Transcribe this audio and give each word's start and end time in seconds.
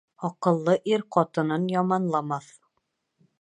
Аҡыллы 0.27 0.73
ир 0.91 1.03
ҡатынын 1.17 1.67
яманламаҫ. 1.75 2.49